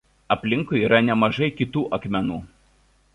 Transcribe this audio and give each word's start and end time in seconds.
Aplinkui 0.35 0.79
yra 0.85 1.01
nemažai 1.09 1.51
kitų 1.61 1.83
akmenų. 1.99 2.39